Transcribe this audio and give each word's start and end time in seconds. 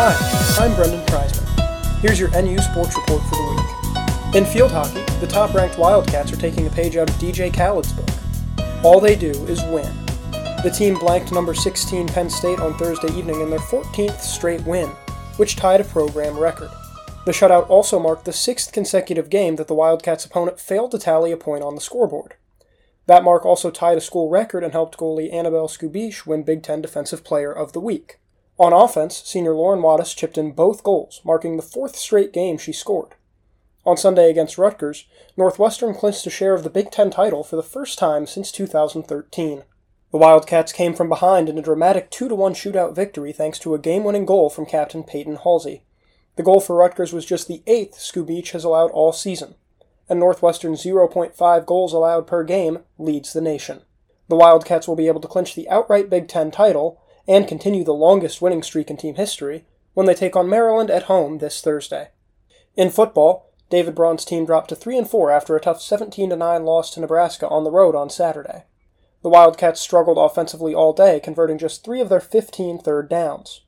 Hi, 0.00 0.14
I'm 0.64 0.76
Brendan 0.76 1.04
Preisman. 1.06 1.98
Here's 1.98 2.20
your 2.20 2.30
NU 2.30 2.56
Sports 2.58 2.94
Report 2.96 3.20
for 3.20 3.34
the 3.34 3.50
week. 3.50 4.36
In 4.36 4.44
field 4.44 4.70
hockey, 4.70 5.02
the 5.18 5.26
top 5.26 5.52
ranked 5.52 5.76
Wildcats 5.76 6.32
are 6.32 6.36
taking 6.36 6.68
a 6.68 6.70
page 6.70 6.96
out 6.96 7.10
of 7.10 7.16
DJ 7.16 7.52
Khaled's 7.52 7.92
book. 7.92 8.08
All 8.84 9.00
they 9.00 9.16
do 9.16 9.30
is 9.46 9.60
win. 9.64 9.92
The 10.62 10.72
team 10.72 10.96
blanked 11.00 11.32
number 11.32 11.52
16 11.52 12.06
Penn 12.06 12.30
State 12.30 12.60
on 12.60 12.78
Thursday 12.78 13.08
evening 13.08 13.40
in 13.40 13.50
their 13.50 13.58
14th 13.58 14.20
straight 14.20 14.64
win, 14.64 14.88
which 15.36 15.56
tied 15.56 15.80
a 15.80 15.84
program 15.84 16.38
record. 16.38 16.70
The 17.26 17.32
shutout 17.32 17.68
also 17.68 17.98
marked 17.98 18.24
the 18.24 18.32
sixth 18.32 18.70
consecutive 18.70 19.28
game 19.28 19.56
that 19.56 19.66
the 19.66 19.74
Wildcats' 19.74 20.24
opponent 20.24 20.60
failed 20.60 20.92
to 20.92 21.00
tally 21.00 21.32
a 21.32 21.36
point 21.36 21.64
on 21.64 21.74
the 21.74 21.80
scoreboard. 21.80 22.34
That 23.06 23.24
mark 23.24 23.44
also 23.44 23.72
tied 23.72 23.98
a 23.98 24.00
school 24.00 24.30
record 24.30 24.62
and 24.62 24.72
helped 24.72 24.96
goalie 24.96 25.32
Annabelle 25.32 25.66
Skubisz 25.66 26.24
win 26.24 26.44
Big 26.44 26.62
Ten 26.62 26.80
Defensive 26.80 27.24
Player 27.24 27.50
of 27.50 27.72
the 27.72 27.80
Week. 27.80 28.20
On 28.58 28.72
offense, 28.72 29.22
senior 29.24 29.54
Lauren 29.54 29.80
Wadas 29.80 30.16
chipped 30.16 30.36
in 30.36 30.50
both 30.50 30.82
goals, 30.82 31.20
marking 31.24 31.56
the 31.56 31.62
fourth 31.62 31.94
straight 31.94 32.32
game 32.32 32.58
she 32.58 32.72
scored. 32.72 33.14
On 33.86 33.96
Sunday 33.96 34.28
against 34.28 34.58
Rutgers, 34.58 35.06
Northwestern 35.36 35.94
clinched 35.94 36.26
a 36.26 36.30
share 36.30 36.54
of 36.54 36.64
the 36.64 36.70
Big 36.70 36.90
Ten 36.90 37.10
title 37.10 37.44
for 37.44 37.54
the 37.54 37.62
first 37.62 37.98
time 37.98 38.26
since 38.26 38.50
2013. 38.50 39.62
The 40.10 40.18
Wildcats 40.18 40.72
came 40.72 40.94
from 40.94 41.08
behind 41.08 41.48
in 41.48 41.56
a 41.56 41.62
dramatic 41.62 42.10
2 42.10 42.34
1 42.34 42.54
shootout 42.54 42.96
victory 42.96 43.32
thanks 43.32 43.58
to 43.60 43.74
a 43.74 43.78
game 43.78 44.02
winning 44.02 44.26
goal 44.26 44.50
from 44.50 44.66
captain 44.66 45.04
Peyton 45.04 45.36
Halsey. 45.36 45.84
The 46.36 46.42
goal 46.42 46.60
for 46.60 46.76
Rutgers 46.76 47.12
was 47.12 47.24
just 47.24 47.46
the 47.46 47.62
eighth 47.66 47.98
Skubisz 47.98 48.50
has 48.50 48.64
allowed 48.64 48.90
all 48.90 49.12
season, 49.12 49.54
and 50.08 50.18
Northwestern's 50.18 50.82
0.5 50.82 51.66
goals 51.66 51.92
allowed 51.92 52.26
per 52.26 52.42
game 52.42 52.80
leads 52.98 53.32
the 53.32 53.40
nation. 53.40 53.82
The 54.28 54.36
Wildcats 54.36 54.88
will 54.88 54.96
be 54.96 55.08
able 55.08 55.20
to 55.20 55.28
clinch 55.28 55.54
the 55.54 55.68
outright 55.68 56.10
Big 56.10 56.26
Ten 56.26 56.50
title 56.50 57.00
and 57.28 57.46
continue 57.46 57.84
the 57.84 57.92
longest 57.92 58.40
winning 58.40 58.62
streak 58.62 58.90
in 58.90 58.96
team 58.96 59.14
history 59.16 59.66
when 59.92 60.06
they 60.06 60.14
take 60.14 60.34
on 60.34 60.48
Maryland 60.48 60.90
at 60.90 61.04
home 61.04 61.38
this 61.38 61.60
Thursday. 61.60 62.08
In 62.74 62.90
football, 62.90 63.52
David 63.70 63.94
Braun's 63.94 64.24
team 64.24 64.46
dropped 64.46 64.70
to 64.70 64.74
3 64.74 64.96
and 64.96 65.08
4 65.08 65.30
after 65.30 65.54
a 65.54 65.60
tough 65.60 65.82
17 65.82 66.30
9 66.30 66.64
loss 66.64 66.90
to 66.94 67.00
Nebraska 67.00 67.46
on 67.48 67.64
the 67.64 67.70
road 67.70 67.94
on 67.94 68.08
Saturday. 68.08 68.64
The 69.22 69.28
Wildcats 69.28 69.80
struggled 69.80 70.16
offensively 70.16 70.74
all 70.74 70.92
day, 70.94 71.20
converting 71.20 71.58
just 71.58 71.84
3 71.84 72.00
of 72.00 72.08
their 72.08 72.20
15 72.20 72.78
third 72.78 73.10
downs. 73.10 73.62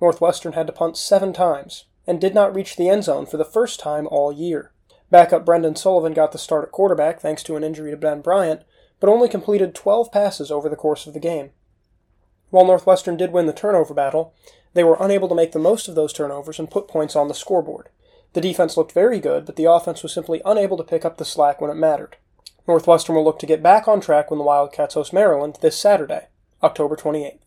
Northwestern 0.00 0.52
had 0.52 0.66
to 0.66 0.72
punt 0.72 0.98
7 0.98 1.32
times 1.32 1.84
and 2.06 2.20
did 2.20 2.34
not 2.34 2.54
reach 2.54 2.76
the 2.76 2.90
end 2.90 3.04
zone 3.04 3.24
for 3.24 3.38
the 3.38 3.44
first 3.44 3.80
time 3.80 4.06
all 4.10 4.30
year. 4.30 4.72
Backup 5.10 5.44
Brendan 5.44 5.76
Sullivan 5.76 6.12
got 6.12 6.32
the 6.32 6.38
start 6.38 6.64
at 6.64 6.72
quarterback 6.72 7.20
thanks 7.20 7.42
to 7.44 7.56
an 7.56 7.64
injury 7.64 7.92
to 7.92 7.96
Ben 7.96 8.20
Bryant, 8.20 8.62
but 9.00 9.08
only 9.08 9.28
completed 9.28 9.74
12 9.74 10.12
passes 10.12 10.50
over 10.50 10.68
the 10.68 10.76
course 10.76 11.06
of 11.06 11.14
the 11.14 11.20
game. 11.20 11.50
While 12.50 12.66
Northwestern 12.66 13.16
did 13.16 13.32
win 13.32 13.46
the 13.46 13.52
turnover 13.52 13.94
battle, 13.94 14.34
they 14.74 14.84
were 14.84 14.96
unable 15.00 15.28
to 15.28 15.34
make 15.34 15.52
the 15.52 15.58
most 15.58 15.88
of 15.88 15.94
those 15.94 16.12
turnovers 16.12 16.58
and 16.58 16.70
put 16.70 16.88
points 16.88 17.16
on 17.16 17.28
the 17.28 17.34
scoreboard. 17.34 17.88
The 18.34 18.40
defense 18.40 18.76
looked 18.76 18.92
very 18.92 19.20
good, 19.20 19.46
but 19.46 19.56
the 19.56 19.64
offense 19.64 20.02
was 20.02 20.12
simply 20.12 20.42
unable 20.44 20.76
to 20.76 20.84
pick 20.84 21.04
up 21.04 21.16
the 21.16 21.24
slack 21.24 21.60
when 21.60 21.70
it 21.70 21.74
mattered. 21.74 22.16
Northwestern 22.68 23.14
will 23.14 23.24
look 23.24 23.38
to 23.38 23.46
get 23.46 23.62
back 23.62 23.88
on 23.88 24.00
track 24.00 24.30
when 24.30 24.38
the 24.38 24.44
Wildcats 24.44 24.94
host 24.94 25.12
Maryland 25.12 25.58
this 25.60 25.78
Saturday, 25.78 26.26
October 26.62 26.96
28th. 26.96 27.38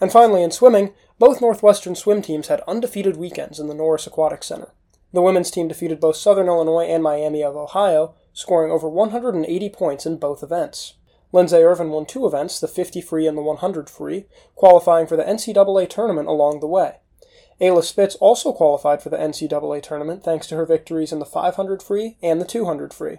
And 0.00 0.10
finally, 0.10 0.42
in 0.42 0.50
swimming, 0.50 0.92
both 1.18 1.40
Northwestern 1.40 1.94
swim 1.94 2.22
teams 2.22 2.48
had 2.48 2.60
undefeated 2.66 3.16
weekends 3.16 3.58
in 3.60 3.68
the 3.68 3.74
Norris 3.74 4.06
Aquatic 4.06 4.42
Center. 4.42 4.72
The 5.12 5.22
women's 5.22 5.50
team 5.50 5.68
defeated 5.68 6.00
both 6.00 6.16
Southern 6.16 6.48
Illinois 6.48 6.86
and 6.86 7.02
Miami 7.02 7.42
of 7.42 7.56
Ohio, 7.56 8.14
scoring 8.32 8.70
over 8.70 8.88
180 8.88 9.68
points 9.70 10.04
in 10.04 10.16
both 10.16 10.42
events. 10.42 10.94
Lindsay 11.32 11.56
Irvin 11.56 11.90
won 11.90 12.06
two 12.06 12.26
events, 12.26 12.60
the 12.60 12.68
50 12.68 13.00
free 13.00 13.26
and 13.26 13.36
the 13.36 13.42
100 13.42 13.90
free, 13.90 14.26
qualifying 14.54 15.06
for 15.06 15.16
the 15.16 15.24
NCAA 15.24 15.88
tournament 15.88 16.28
along 16.28 16.60
the 16.60 16.66
way. 16.66 16.96
Ayla 17.60 17.82
Spitz 17.82 18.16
also 18.16 18.52
qualified 18.52 19.02
for 19.02 19.08
the 19.08 19.16
NCAA 19.16 19.82
tournament 19.82 20.22
thanks 20.22 20.46
to 20.48 20.56
her 20.56 20.66
victories 20.66 21.12
in 21.12 21.18
the 21.18 21.24
500 21.24 21.82
free 21.82 22.16
and 22.22 22.40
the 22.40 22.44
200 22.44 22.92
free. 22.92 23.18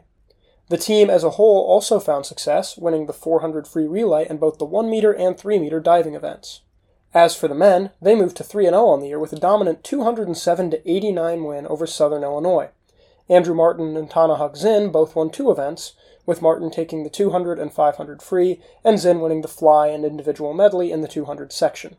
The 0.69 0.77
team 0.77 1.09
as 1.09 1.23
a 1.23 1.31
whole 1.31 1.65
also 1.65 1.99
found 1.99 2.25
success, 2.25 2.77
winning 2.77 3.05
the 3.05 3.13
400 3.13 3.67
free 3.67 3.87
relay 3.87 4.27
in 4.29 4.37
both 4.37 4.57
the 4.57 4.65
1 4.65 4.89
meter 4.89 5.13
and 5.13 5.37
3 5.37 5.59
meter 5.59 5.79
diving 5.79 6.13
events. 6.13 6.61
As 7.13 7.35
for 7.35 7.47
the 7.47 7.55
men, 7.55 7.91
they 8.01 8.15
moved 8.15 8.35
to 8.37 8.43
3 8.43 8.65
0 8.65 8.85
on 8.85 8.99
the 8.99 9.07
year 9.07 9.19
with 9.19 9.33
a 9.33 9.39
dominant 9.39 9.83
207 9.83 10.73
89 10.85 11.43
win 11.43 11.65
over 11.67 11.87
Southern 11.87 12.23
Illinois. 12.23 12.69
Andrew 13.29 13.53
Martin 13.53 13.97
and 13.97 14.09
Tanahak 14.09 14.55
Zinn 14.55 14.91
both 14.91 15.15
won 15.15 15.29
two 15.29 15.51
events, 15.51 15.93
with 16.25 16.41
Martin 16.41 16.69
taking 16.69 17.03
the 17.03 17.09
200 17.09 17.59
and 17.59 17.73
500 17.73 18.21
free, 18.21 18.61
and 18.83 18.99
Zinn 18.99 19.19
winning 19.19 19.41
the 19.41 19.47
fly 19.47 19.87
and 19.87 20.05
individual 20.05 20.53
medley 20.53 20.91
in 20.91 21.01
the 21.01 21.07
200 21.07 21.51
section. 21.51 21.95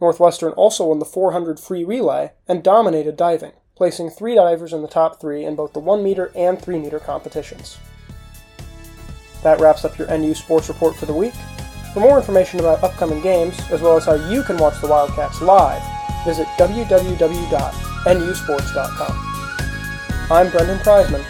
Northwestern 0.00 0.52
also 0.52 0.86
won 0.86 0.98
the 0.98 1.04
400 1.04 1.60
free 1.60 1.84
relay 1.84 2.32
and 2.46 2.62
dominated 2.62 3.16
diving, 3.16 3.52
placing 3.76 4.10
three 4.10 4.34
divers 4.34 4.72
in 4.72 4.82
the 4.82 4.88
top 4.88 5.20
three 5.20 5.44
in 5.44 5.56
both 5.56 5.72
the 5.72 5.80
1 5.80 6.02
meter 6.02 6.30
and 6.34 6.60
3 6.60 6.78
meter 6.78 6.98
competitions. 6.98 7.78
That 9.42 9.60
wraps 9.60 9.84
up 9.84 9.98
your 9.98 10.08
NU 10.16 10.34
Sports 10.34 10.68
Report 10.68 10.96
for 10.96 11.06
the 11.06 11.14
week. 11.14 11.34
For 11.92 12.00
more 12.00 12.18
information 12.18 12.60
about 12.60 12.82
upcoming 12.82 13.20
games, 13.20 13.58
as 13.70 13.80
well 13.80 13.96
as 13.96 14.06
how 14.06 14.14
you 14.14 14.42
can 14.42 14.56
watch 14.56 14.80
the 14.80 14.88
Wildcats 14.88 15.40
live, 15.40 15.82
visit 16.24 16.48
www.nusports.com. 16.58 19.33
I'm 20.30 20.50
Brendan 20.50 20.78
Preisman, 20.78 21.22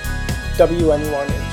WNUR 0.56 1.28
News. 1.28 1.43